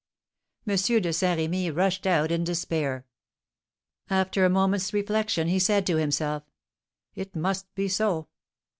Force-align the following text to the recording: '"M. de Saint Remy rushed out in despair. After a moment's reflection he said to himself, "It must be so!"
'"M. 0.67 0.75
de 0.77 1.13
Saint 1.13 1.37
Remy 1.37 1.69
rushed 1.69 2.07
out 2.07 2.31
in 2.31 2.43
despair. 2.43 3.05
After 4.09 4.43
a 4.45 4.49
moment's 4.49 4.93
reflection 4.95 5.47
he 5.47 5.59
said 5.59 5.85
to 5.85 5.97
himself, 5.97 6.41
"It 7.13 7.35
must 7.35 7.71
be 7.75 7.87
so!" 7.87 8.27